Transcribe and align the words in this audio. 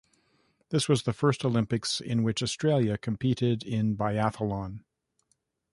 This 0.69 0.89
was 0.89 1.03
the 1.03 1.13
first 1.13 1.45
Olympics 1.45 1.99
in 2.01 2.23
which 2.23 2.41
Australia 2.41 2.97
competed 2.97 3.61
in 3.61 3.95
biathlon. 3.95 4.83